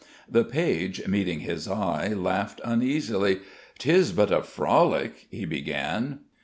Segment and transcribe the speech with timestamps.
[0.27, 3.41] The page, meeting his eye, laughed uneasily.
[3.77, 6.21] "'Tis but a frolic" he began.